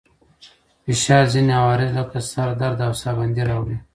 [0.85, 3.77] فشار ځينې عوارض لکه سر درد او ساه بندي راوړي.